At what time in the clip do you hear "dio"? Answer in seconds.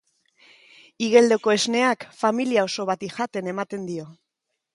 3.93-4.09